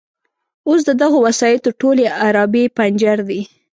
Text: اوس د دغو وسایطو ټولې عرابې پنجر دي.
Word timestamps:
اوس 0.67 0.81
د 0.85 0.91
دغو 1.01 1.17
وسایطو 1.27 1.69
ټولې 1.81 2.05
عرابې 2.23 2.63
پنجر 2.77 3.17
دي. 3.29 3.41